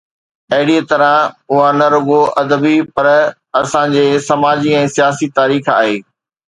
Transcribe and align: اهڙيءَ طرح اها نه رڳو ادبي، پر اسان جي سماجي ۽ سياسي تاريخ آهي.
اهڙيءَ 0.53 0.83
طرح 0.91 1.11
اها 1.51 1.67
نه 1.79 1.87
رڳو 1.95 2.21
ادبي، 2.41 2.77
پر 2.95 3.05
اسان 3.61 3.87
جي 3.95 4.05
سماجي 4.29 4.77
۽ 4.83 4.93
سياسي 4.97 5.27
تاريخ 5.41 5.73
آهي. 5.81 5.97